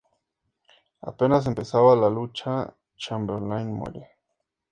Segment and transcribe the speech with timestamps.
[1.01, 4.17] Apenas empezada la lucha, Chamberlain muere.